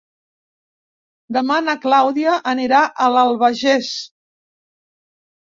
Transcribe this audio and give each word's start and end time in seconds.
Demà 1.37 1.57
na 1.65 1.75
Clàudia 1.83 2.39
anirà 2.53 2.81
a 3.07 3.11
l'Albagés. 3.17 3.93